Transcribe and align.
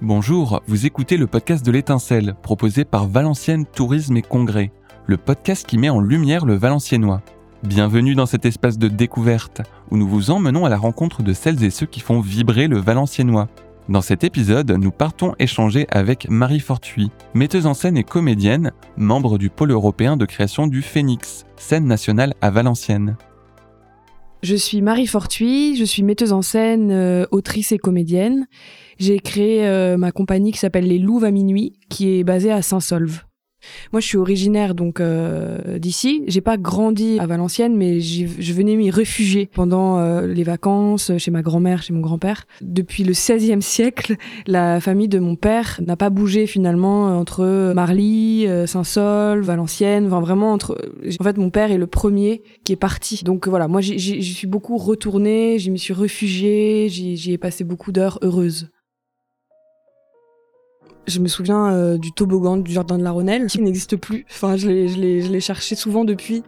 Bonjour, 0.00 0.62
vous 0.68 0.86
écoutez 0.86 1.16
le 1.16 1.26
podcast 1.26 1.66
de 1.66 1.72
l'étincelle, 1.72 2.36
proposé 2.40 2.84
par 2.84 3.08
Valenciennes 3.08 3.66
Tourisme 3.66 4.16
et 4.16 4.22
Congrès, 4.22 4.70
le 5.06 5.16
podcast 5.16 5.66
qui 5.66 5.76
met 5.76 5.88
en 5.88 6.00
lumière 6.00 6.46
le 6.46 6.54
valenciennois. 6.54 7.20
Bienvenue 7.64 8.14
dans 8.14 8.24
cet 8.24 8.46
espace 8.46 8.78
de 8.78 8.86
découverte, 8.86 9.60
où 9.90 9.96
nous 9.96 10.06
vous 10.06 10.30
emmenons 10.30 10.64
à 10.64 10.68
la 10.68 10.76
rencontre 10.76 11.24
de 11.24 11.32
celles 11.32 11.64
et 11.64 11.70
ceux 11.70 11.86
qui 11.86 11.98
font 11.98 12.20
vibrer 12.20 12.68
le 12.68 12.78
valenciennois. 12.78 13.48
Dans 13.88 14.00
cet 14.00 14.22
épisode, 14.22 14.70
nous 14.70 14.92
partons 14.92 15.34
échanger 15.40 15.88
avec 15.90 16.30
Marie 16.30 16.60
Fortuit, 16.60 17.10
metteuse 17.34 17.66
en 17.66 17.74
scène 17.74 17.96
et 17.96 18.04
comédienne, 18.04 18.70
membre 18.96 19.36
du 19.36 19.50
pôle 19.50 19.72
européen 19.72 20.16
de 20.16 20.26
création 20.26 20.68
du 20.68 20.80
Phénix, 20.80 21.44
scène 21.56 21.86
nationale 21.86 22.34
à 22.40 22.50
Valenciennes. 22.50 23.16
Je 24.42 24.54
suis 24.54 24.82
Marie 24.82 25.08
Fortuit, 25.08 25.74
je 25.76 25.84
suis 25.84 26.04
metteuse 26.04 26.32
en 26.32 26.42
scène, 26.42 26.92
euh, 26.92 27.26
autrice 27.32 27.72
et 27.72 27.78
comédienne. 27.78 28.46
J'ai 28.98 29.18
créé 29.18 29.66
euh, 29.66 29.96
ma 29.96 30.12
compagnie 30.12 30.52
qui 30.52 30.58
s'appelle 30.58 30.86
Les 30.86 30.98
Louves 30.98 31.24
à 31.24 31.32
minuit, 31.32 31.80
qui 31.88 32.18
est 32.18 32.24
basée 32.24 32.52
à 32.52 32.62
Saint-Solve. 32.62 33.24
Moi, 33.92 34.00
je 34.00 34.06
suis 34.06 34.18
originaire 34.18 34.74
donc 34.74 35.00
euh, 35.00 35.78
d'ici. 35.78 36.24
J'ai 36.26 36.40
pas 36.40 36.56
grandi 36.56 37.18
à 37.18 37.26
Valenciennes, 37.26 37.76
mais 37.76 38.00
je 38.00 38.52
venais 38.52 38.76
m'y 38.76 38.90
réfugier 38.90 39.48
pendant 39.52 39.98
euh, 39.98 40.26
les 40.26 40.44
vacances 40.44 41.12
chez 41.18 41.30
ma 41.30 41.42
grand-mère, 41.42 41.82
chez 41.82 41.92
mon 41.92 42.00
grand-père. 42.00 42.46
Depuis 42.60 43.04
le 43.04 43.12
XVIe 43.12 43.62
siècle, 43.62 44.16
la 44.46 44.80
famille 44.80 45.08
de 45.08 45.18
mon 45.18 45.36
père 45.36 45.80
n'a 45.84 45.96
pas 45.96 46.10
bougé 46.10 46.46
finalement 46.46 47.18
entre 47.18 47.72
Marly, 47.74 48.46
euh, 48.46 48.66
Saint-Saul, 48.66 49.42
Valenciennes. 49.42 50.06
Enfin, 50.06 50.20
vraiment 50.20 50.52
entre. 50.52 50.76
En 51.20 51.24
fait, 51.24 51.36
mon 51.38 51.50
père 51.50 51.70
est 51.70 51.78
le 51.78 51.86
premier 51.86 52.42
qui 52.64 52.72
est 52.72 52.76
parti. 52.76 53.22
Donc 53.24 53.48
voilà, 53.48 53.68
moi, 53.68 53.80
j'y 53.80 54.22
suis 54.22 54.46
beaucoup 54.46 54.76
retournée, 54.76 55.58
j'y 55.58 55.70
m'y 55.70 55.78
suis 55.78 55.94
réfugiée, 55.94 56.88
j'y 56.88 57.32
ai 57.32 57.38
passé 57.38 57.64
beaucoup 57.64 57.92
d'heures 57.92 58.18
heureuses. 58.22 58.70
Je 61.08 61.20
me 61.20 61.28
souviens 61.28 61.72
euh, 61.72 61.96
du 61.96 62.12
toboggan 62.12 62.58
du 62.58 62.70
jardin 62.70 62.98
de 62.98 63.02
la 63.02 63.12
Ronnelle 63.12 63.46
qui 63.46 63.62
n'existe 63.62 63.96
plus. 63.96 64.26
Enfin, 64.30 64.56
je 64.56 64.68
l'ai 64.68 65.40
cherché 65.40 65.74
souvent 65.74 66.04
depuis. 66.04 66.42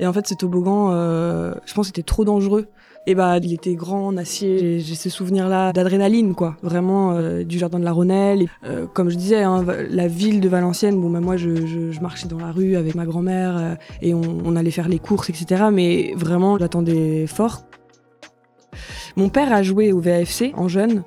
Et 0.00 0.06
en 0.08 0.12
fait, 0.12 0.26
ce 0.26 0.34
toboggan, 0.34 0.90
euh, 0.90 1.54
je 1.66 1.72
pense, 1.72 1.88
était 1.88 2.02
trop 2.02 2.24
dangereux. 2.24 2.66
Et 3.08 3.14
bah, 3.14 3.38
il 3.38 3.52
était 3.52 3.76
grand, 3.76 4.08
en 4.08 4.16
acier. 4.16 4.80
J'ai 4.80 4.94
ce 4.96 5.08
souvenir-là 5.08 5.72
d'adrénaline, 5.72 6.34
quoi. 6.34 6.56
Vraiment, 6.62 7.12
euh, 7.12 7.44
du 7.44 7.56
jardin 7.56 7.78
de 7.78 7.84
la 7.84 7.92
Ronnelle. 7.92 8.42
Et, 8.42 8.46
comme 8.92 9.08
je 9.08 9.16
disais, 9.16 9.44
hein, 9.44 9.64
la 9.88 10.08
ville 10.08 10.40
de 10.40 10.48
Valenciennes, 10.48 11.00
bon, 11.00 11.08
bah, 11.08 11.20
moi, 11.20 11.36
je, 11.36 12.00
marchais 12.00 12.26
dans 12.26 12.38
la 12.38 12.50
rue 12.50 12.74
avec 12.74 12.96
ma 12.96 13.06
grand-mère 13.06 13.76
et 14.02 14.12
on, 14.14 14.56
allait 14.56 14.72
faire 14.72 14.88
les 14.88 14.98
courses, 14.98 15.30
etc. 15.30 15.66
Mais 15.72 16.12
vraiment, 16.16 16.58
j'attendais 16.58 17.28
fort. 17.28 17.65
Mon 19.16 19.30
père 19.30 19.52
a 19.52 19.62
joué 19.62 19.92
au 19.92 20.00
VFC 20.00 20.52
en 20.56 20.68
jeune 20.68 21.02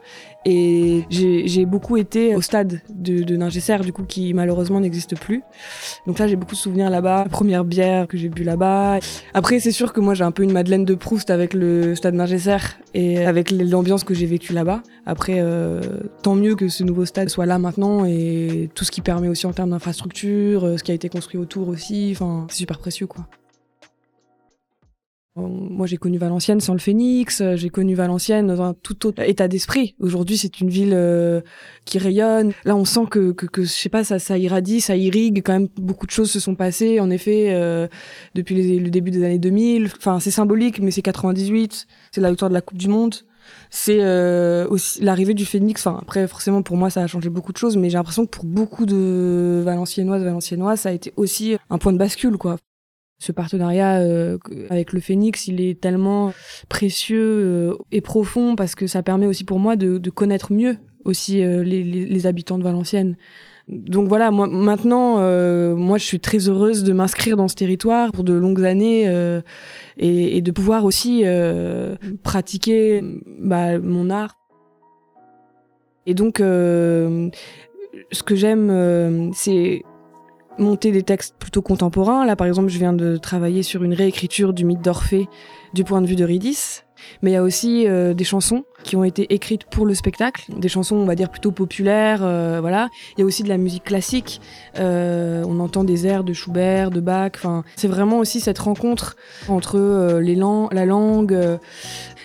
et 0.45 1.03
j'ai 1.09 1.65
beaucoup 1.65 1.97
été 1.97 2.35
au 2.35 2.41
stade 2.41 2.81
de, 2.89 3.23
de 3.23 3.83
du 3.83 3.93
coup, 3.93 4.03
qui 4.03 4.33
malheureusement 4.33 4.79
n'existe 4.79 5.19
plus. 5.19 5.43
Donc 6.07 6.17
là, 6.17 6.27
j'ai 6.27 6.35
beaucoup 6.35 6.55
de 6.55 6.59
souvenirs 6.59 6.89
là-bas. 6.89 7.25
Première 7.29 7.65
bière 7.65 8.07
que 8.07 8.17
j'ai 8.17 8.29
bu 8.29 8.43
là-bas. 8.43 8.99
Après, 9.33 9.59
c'est 9.59 9.71
sûr 9.71 9.91
que 9.91 9.99
moi, 9.99 10.13
j'ai 10.13 10.23
un 10.23 10.31
peu 10.31 10.43
une 10.43 10.51
Madeleine 10.51 10.85
de 10.85 10.95
Proust 10.95 11.29
avec 11.29 11.53
le 11.53 11.93
stade 11.95 12.15
Ningesser 12.15 12.57
et 12.93 13.25
avec 13.25 13.51
l'ambiance 13.51 14.03
que 14.03 14.13
j'ai 14.13 14.25
vécue 14.25 14.53
là-bas. 14.53 14.81
Après, 15.05 15.35
euh, 15.37 15.81
tant 16.23 16.35
mieux 16.35 16.55
que 16.55 16.67
ce 16.69 16.83
nouveau 16.83 17.05
stade 17.05 17.29
soit 17.29 17.45
là 17.45 17.59
maintenant 17.59 18.05
et 18.05 18.69
tout 18.75 18.85
ce 18.85 18.91
qui 18.91 19.01
permet 19.01 19.27
aussi 19.27 19.45
en 19.45 19.53
termes 19.53 19.71
d'infrastructure, 19.71 20.65
euh, 20.65 20.77
ce 20.77 20.83
qui 20.83 20.91
a 20.91 20.95
été 20.95 21.09
construit 21.09 21.39
autour 21.39 21.67
aussi. 21.67 22.11
Enfin, 22.15 22.47
c'est 22.49 22.57
super 22.57 22.79
précieux, 22.79 23.07
quoi. 23.07 23.25
Moi, 25.47 25.87
j'ai 25.87 25.97
connu 25.97 26.17
Valenciennes 26.17 26.59
sans 26.59 26.73
le 26.73 26.79
Phénix, 26.79 27.41
euh, 27.41 27.55
j'ai 27.55 27.69
connu 27.69 27.95
Valenciennes 27.95 28.47
dans 28.47 28.61
un 28.61 28.73
tout 28.73 29.07
autre 29.07 29.21
état 29.21 29.47
d'esprit. 29.47 29.95
Aujourd'hui, 29.99 30.37
c'est 30.37 30.59
une 30.59 30.69
ville 30.69 30.93
euh, 30.93 31.41
qui 31.85 31.97
rayonne. 31.97 32.51
Là, 32.65 32.75
on 32.75 32.85
sent 32.85 33.05
que, 33.09 33.35
je 33.57 33.63
sais 33.63 33.89
pas, 33.89 34.03
ça, 34.03 34.37
irradie, 34.37 34.81
ça 34.81 34.95
irrigue. 34.95 35.41
Quand 35.43 35.53
même, 35.53 35.67
beaucoup 35.77 36.05
de 36.05 36.11
choses 36.11 36.31
se 36.31 36.39
sont 36.39 36.55
passées, 36.55 36.99
en 36.99 37.09
effet, 37.09 37.53
euh, 37.53 37.87
depuis 38.35 38.79
le 38.79 38.89
début 38.89 39.11
des 39.11 39.23
années 39.23 39.39
2000. 39.39 39.91
Enfin, 39.97 40.19
c'est 40.19 40.31
symbolique, 40.31 40.79
mais 40.79 40.91
c'est 40.91 41.01
98, 41.01 41.87
c'est 42.11 42.21
la 42.21 42.29
victoire 42.29 42.49
de 42.49 42.55
la 42.55 42.61
Coupe 42.61 42.77
du 42.77 42.87
Monde. 42.87 43.15
C'est 43.71 43.99
aussi 44.67 45.01
l'arrivée 45.01 45.33
du 45.33 45.45
Phénix. 45.45 45.85
Enfin, 45.85 45.99
après, 46.01 46.27
forcément, 46.27 46.61
pour 46.61 46.77
moi, 46.77 46.89
ça 46.89 47.01
a 47.01 47.07
changé 47.07 47.29
beaucoup 47.29 47.51
de 47.51 47.57
choses, 47.57 47.77
mais 47.77 47.89
j'ai 47.89 47.97
l'impression 47.97 48.25
que 48.25 48.31
pour 48.31 48.45
beaucoup 48.45 48.85
de 48.85 49.61
Valenciennoises, 49.63 50.23
Valenciennois, 50.23 50.75
ça 50.75 50.89
a 50.89 50.91
été 50.91 51.13
aussi 51.15 51.57
un 51.69 51.77
point 51.77 51.93
de 51.93 51.97
bascule, 51.97 52.37
quoi. 52.37 52.57
Ce 53.21 53.33
partenariat 53.33 53.99
euh, 53.99 54.37
avec 54.69 54.93
le 54.93 55.01
Phénix, 55.01 55.47
il 55.47 55.59
est 55.59 55.81
tellement 55.81 56.31
précieux 56.69 57.21
euh, 57.21 57.75
et 57.91 57.99
profond 57.99 58.55
parce 58.55 58.75
que 58.75 58.87
ça 58.87 59.03
permet 59.03 59.25
aussi 59.25 59.43
pour 59.43 59.59
moi 59.59 59.75
de, 59.75 59.97
de 59.97 60.09
connaître 60.09 60.53
mieux 60.53 60.77
aussi 61.03 61.43
euh, 61.43 61.61
les, 61.61 61.83
les, 61.83 62.27
habitants 62.27 62.57
de 62.57 62.63
Valenciennes. 62.63 63.17
Donc 63.67 64.07
voilà, 64.07 64.31
moi 64.31 64.47
maintenant, 64.47 65.17
moi 65.75 65.99
je 65.99 66.03
suis 66.03 66.19
très 66.19 66.49
heureuse 66.49 66.83
de 66.83 66.91
m'inscrire 66.91 67.37
dans 67.37 67.47
ce 67.47 67.53
territoire 67.53 68.11
pour 68.11 68.23
de 68.23 68.33
longues 68.33 68.65
années 68.65 69.05
et, 69.97 70.37
et, 70.37 70.41
de 70.41 70.51
pouvoir 70.51 70.85
aussi 70.85 71.23
pratiquer 72.23 73.03
bah, 73.39 73.77
mon 73.77 74.09
art. 74.09 74.39
Et 76.07 76.15
donc, 76.15 76.39
ce 76.39 77.29
que 78.25 78.35
j'aime, 78.35 79.31
c'est 79.35 79.83
monter 80.59 80.91
des 80.91 81.03
textes 81.03 81.35
plutôt 81.37 81.61
contemporains. 81.61 82.25
Là, 82.25 82.35
par 82.35 82.47
exemple, 82.47 82.69
je 82.69 82.77
viens 82.77 82.93
de 82.93 83.17
travailler 83.17 83.63
sur 83.63 83.83
une 83.83 83.93
réécriture 83.93 84.53
du 84.53 84.65
mythe 84.65 84.81
d'Orphée 84.81 85.27
du 85.73 85.83
point 85.83 86.01
de 86.01 86.07
vue 86.07 86.15
de 86.15 86.23
Ridis. 86.23 86.83
Mais 87.21 87.31
il 87.31 87.33
y 87.33 87.37
a 87.37 87.43
aussi 87.43 87.87
euh, 87.87 88.13
des 88.13 88.23
chansons 88.23 88.63
qui 88.83 88.95
ont 88.95 89.03
été 89.03 89.33
écrites 89.33 89.65
pour 89.65 89.85
le 89.85 89.93
spectacle, 89.93 90.45
des 90.55 90.69
chansons, 90.69 90.95
on 90.95 91.05
va 91.05 91.15
dire, 91.15 91.29
plutôt 91.29 91.51
populaires, 91.51 92.21
euh, 92.23 92.59
voilà. 92.61 92.89
Il 93.17 93.21
y 93.21 93.23
a 93.23 93.25
aussi 93.25 93.43
de 93.43 93.49
la 93.49 93.57
musique 93.57 93.83
classique. 93.83 94.39
Euh, 94.79 95.43
on 95.47 95.59
entend 95.59 95.83
des 95.83 96.07
airs 96.07 96.23
de 96.23 96.33
Schubert, 96.33 96.89
de 96.89 97.01
Bach. 97.01 97.31
C'est 97.75 97.87
vraiment 97.87 98.19
aussi 98.19 98.39
cette 98.39 98.59
rencontre 98.59 99.15
entre 99.47 100.19
les 100.19 100.39
la 100.39 100.85
langue, 100.85 101.59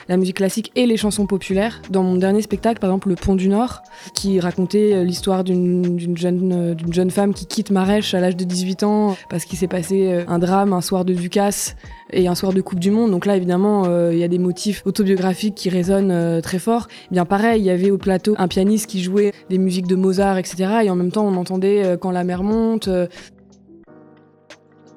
la 0.08 0.16
musique 0.16 0.36
classique 0.36 0.70
et 0.76 0.86
les 0.86 0.96
chansons 0.96 1.26
populaires. 1.26 1.82
Dans 1.90 2.04
mon 2.04 2.14
dernier 2.14 2.42
spectacle, 2.42 2.78
par 2.78 2.90
exemple, 2.90 3.08
Le 3.08 3.16
Pont 3.16 3.34
du 3.34 3.48
Nord, 3.48 3.82
qui 4.14 4.38
racontait 4.38 5.02
l'histoire 5.02 5.42
d'une 5.42 6.16
jeune, 6.16 7.10
femme 7.10 7.34
qui 7.34 7.46
quitte 7.46 7.72
Marèche 7.72 8.14
à 8.14 8.20
l'âge 8.20 8.36
de 8.36 8.44
18 8.44 8.84
ans 8.84 9.16
parce 9.28 9.44
qu'il 9.44 9.58
s'est 9.58 9.66
passé 9.66 10.24
un 10.28 10.38
drame 10.38 10.72
un 10.72 10.80
soir 10.80 11.04
de 11.04 11.12
Ducasse 11.12 11.74
et 12.10 12.28
un 12.28 12.34
soir 12.34 12.52
de 12.52 12.60
Coupe 12.60 12.80
du 12.80 12.90
Monde. 12.90 13.10
Donc 13.10 13.26
là, 13.26 13.36
évidemment, 13.36 13.84
il 14.10 14.18
y 14.18 14.24
a 14.24 14.28
des 14.28 14.38
motifs 14.38 14.82
autobiographiques 14.84 15.54
qui 15.54 15.68
résonnent 15.68 16.40
très 16.42 16.58
fort. 16.58 16.88
Eh 17.10 17.14
bien 17.14 17.24
pareil, 17.24 17.62
il 17.62 17.64
y 17.64 17.70
avait 17.70 17.90
au 17.90 17.98
plateau 17.98 18.34
un 18.38 18.48
pianiste 18.48 18.86
qui 18.86 19.02
jouait 19.02 19.32
des 19.50 19.58
musiques 19.58 19.86
de 19.86 19.96
Mozart, 19.96 20.38
etc. 20.38 20.80
Et 20.84 20.90
en 20.90 20.96
même 20.96 21.10
temps, 21.10 21.26
on 21.26 21.36
entendait 21.36 21.96
Quand 22.00 22.10
la 22.10 22.24
mer 22.24 22.42
monte. 22.42 22.88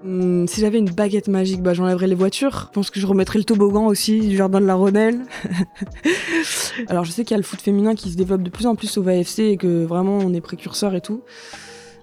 Hmm, 0.04 0.46
si 0.46 0.62
j'avais 0.62 0.78
une 0.78 0.90
baguette 0.90 1.28
magique, 1.28 1.62
bah, 1.62 1.74
j'enlèverais 1.74 2.08
les 2.08 2.16
voitures. 2.16 2.68
Je 2.70 2.74
pense 2.74 2.92
que 2.92 3.00
je 3.00 3.08
remettrais 3.08 3.40
le 3.40 3.46
toboggan 3.46 3.88
aussi 3.88 4.20
du 4.20 4.38
jardin 4.38 4.62
de 4.62 4.66
la 4.66 4.76
Ronnelle. 4.76 5.26
Alors 6.88 7.04
je 7.04 7.12
sais 7.12 7.24
qu'il 7.24 7.32
y 7.32 7.34
a 7.34 7.38
le 7.38 7.44
foot 7.44 7.60
féminin 7.60 7.96
qui 7.96 8.12
se 8.12 8.16
développe 8.16 8.44
de 8.44 8.50
plus 8.50 8.68
en 8.68 8.76
plus 8.76 8.98
au 8.98 9.02
VFC 9.02 9.44
et 9.44 9.58
que 9.58 9.84
vraiment 9.86 10.20
on 10.20 10.34
est 10.34 10.42
précurseur 10.42 10.94
et 10.94 11.02
tout. 11.02 11.24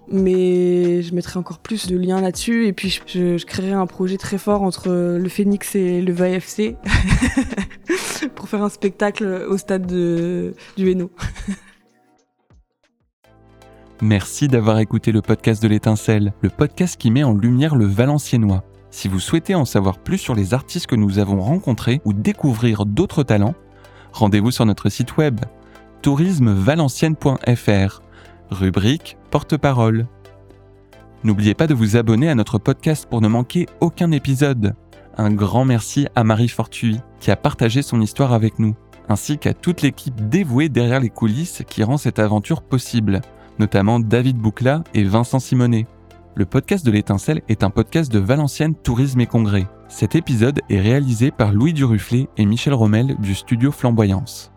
Mais 0.08 1.02
je 1.02 1.14
mettrais 1.14 1.38
encore 1.38 1.58
plus 1.58 1.86
de 1.86 1.96
liens 1.96 2.20
là-dessus 2.20 2.66
et 2.66 2.72
puis 2.72 3.00
je, 3.06 3.42
créerais 3.44 3.72
un 3.72 3.86
projet 3.86 4.18
très 4.18 4.38
fort 4.38 4.62
entre 4.62 4.90
le 4.90 5.28
Phoenix 5.28 5.74
et 5.74 6.02
le 6.02 6.12
VFC 6.12 6.76
pour 8.34 8.48
faire 8.48 8.62
un 8.62 8.68
spectacle 8.68 9.46
au 9.48 9.56
stade 9.56 9.86
de, 9.86 10.54
du 10.76 10.90
Hainaut. 10.90 11.10
Merci 14.02 14.48
d'avoir 14.48 14.80
écouté 14.80 15.12
le 15.12 15.22
podcast 15.22 15.62
de 15.62 15.68
l'étincelle, 15.68 16.34
le 16.42 16.50
podcast 16.50 17.00
qui 17.00 17.10
met 17.10 17.22
en 17.22 17.32
lumière 17.32 17.74
le 17.74 17.86
valenciennois. 17.86 18.64
Si 18.90 19.08
vous 19.08 19.20
souhaitez 19.20 19.54
en 19.54 19.64
savoir 19.64 19.98
plus 19.98 20.18
sur 20.18 20.34
les 20.34 20.52
artistes 20.52 20.86
que 20.86 20.94
nous 20.94 21.18
avons 21.18 21.40
rencontrés 21.40 22.02
ou 22.04 22.12
découvrir 22.12 22.84
d'autres 22.86 23.22
talents, 23.22 23.54
rendez-vous 24.12 24.50
sur 24.50 24.66
notre 24.66 24.88
site 24.88 25.16
web 25.16 25.40
tourismevalencienne.fr, 26.02 28.02
rubrique 28.50 29.16
porte-parole. 29.34 30.06
N'oubliez 31.24 31.54
pas 31.54 31.66
de 31.66 31.74
vous 31.74 31.96
abonner 31.96 32.30
à 32.30 32.36
notre 32.36 32.58
podcast 32.58 33.08
pour 33.10 33.20
ne 33.20 33.26
manquer 33.26 33.66
aucun 33.80 34.12
épisode. 34.12 34.76
Un 35.16 35.32
grand 35.32 35.64
merci 35.64 36.06
à 36.14 36.22
Marie 36.22 36.46
Fortuit 36.46 37.00
qui 37.18 37.32
a 37.32 37.36
partagé 37.36 37.82
son 37.82 38.00
histoire 38.00 38.32
avec 38.32 38.60
nous, 38.60 38.76
ainsi 39.08 39.38
qu'à 39.38 39.52
toute 39.52 39.82
l'équipe 39.82 40.28
dévouée 40.28 40.68
derrière 40.68 41.00
les 41.00 41.10
coulisses 41.10 41.64
qui 41.68 41.82
rend 41.82 41.96
cette 41.96 42.20
aventure 42.20 42.62
possible 42.62 43.22
notamment 43.58 43.98
David 43.98 44.36
Boucla 44.36 44.84
et 44.94 45.02
Vincent 45.02 45.40
Simonet. 45.40 45.88
Le 46.36 46.44
podcast 46.44 46.86
de 46.86 46.92
l'étincelle 46.92 47.42
est 47.48 47.64
un 47.64 47.70
podcast 47.70 48.12
de 48.12 48.20
Valenciennes 48.20 48.76
Tourisme 48.76 49.20
et 49.20 49.26
Congrès. 49.26 49.66
Cet 49.88 50.14
épisode 50.14 50.60
est 50.70 50.80
réalisé 50.80 51.32
par 51.32 51.52
Louis 51.52 51.72
Duruflet 51.72 52.28
et 52.36 52.46
Michel 52.46 52.74
Rommel 52.74 53.16
du 53.18 53.34
studio 53.34 53.72
Flamboyance. 53.72 54.53